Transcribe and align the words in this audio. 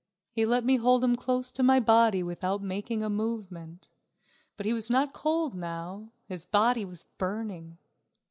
He 0.31 0.45
let 0.45 0.65
me 0.65 0.77
hold 0.77 1.03
him 1.03 1.15
close 1.15 1.51
to 1.51 1.61
my 1.61 1.79
body 1.79 2.23
without 2.23 2.63
making 2.63 3.03
a 3.03 3.07
movement. 3.07 3.87
But 4.57 4.65
he 4.65 4.73
was 4.73 4.89
not 4.89 5.13
cold 5.13 5.53
now; 5.53 6.09
his 6.27 6.43
body 6.43 6.83
was 6.83 7.03
burning. 7.19 7.77